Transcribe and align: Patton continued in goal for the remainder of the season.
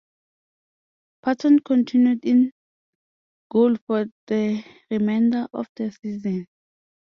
Patton 1.21 1.59
continued 1.59 2.25
in 2.25 2.53
goal 3.51 3.75
for 3.85 4.07
the 4.25 4.63
remainder 4.89 5.47
of 5.53 5.67
the 5.75 5.91
season. 5.91 6.47